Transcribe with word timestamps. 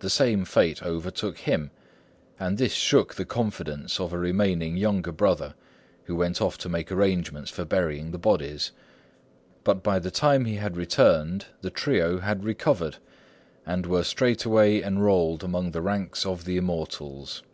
The 0.00 0.10
same 0.10 0.44
fate 0.44 0.82
overtook 0.82 1.38
him, 1.38 1.70
and 2.36 2.58
this 2.58 2.72
shook 2.72 3.14
the 3.14 3.24
confidence 3.24 4.00
of 4.00 4.12
a 4.12 4.18
remaining 4.18 4.76
younger 4.76 5.12
brother, 5.12 5.54
who 6.06 6.16
went 6.16 6.42
off 6.42 6.58
to 6.58 6.68
make 6.68 6.90
arrangements 6.90 7.48
for 7.48 7.64
burying 7.64 8.10
the 8.10 8.18
bodies. 8.18 8.72
But 9.62 9.84
by 9.84 10.00
the 10.00 10.10
time 10.10 10.46
he 10.46 10.56
had 10.56 10.76
returned 10.76 11.46
the 11.60 11.70
trio 11.70 12.18
had 12.18 12.42
recovered, 12.42 12.96
and 13.64 13.86
were 13.86 14.02
straightway 14.02 14.82
enrolled 14.82 15.44
among 15.44 15.70
the 15.70 15.80
ranks 15.80 16.26
of 16.26 16.44
the 16.44 16.56
immortals. 16.56 17.44